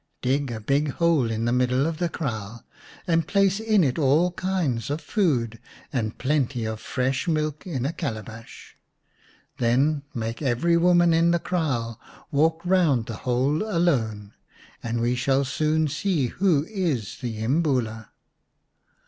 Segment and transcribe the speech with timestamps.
[0.23, 2.65] "Dig a big hole in the middle of the kraal,
[3.05, 5.59] and place in it all kinds of food
[5.93, 8.75] and plenty of fresh milk in a calabash.
[9.59, 12.01] Then make every woman in the kraal
[12.31, 14.33] walk round the hole alone,
[14.81, 18.07] and we shall soon see who is the Imbula."